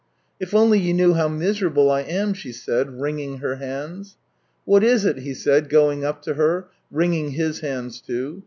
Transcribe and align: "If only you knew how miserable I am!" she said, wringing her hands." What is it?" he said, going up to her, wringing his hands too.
"If 0.39 0.55
only 0.55 0.79
you 0.79 0.95
knew 0.95 1.13
how 1.13 1.27
miserable 1.27 1.91
I 1.91 2.01
am!" 2.01 2.33
she 2.33 2.51
said, 2.51 2.99
wringing 2.99 3.37
her 3.37 3.57
hands." 3.57 4.17
What 4.65 4.83
is 4.83 5.05
it?" 5.05 5.17
he 5.19 5.35
said, 5.35 5.69
going 5.69 6.03
up 6.03 6.23
to 6.23 6.33
her, 6.33 6.69
wringing 6.89 7.33
his 7.33 7.59
hands 7.59 7.99
too. 8.01 8.39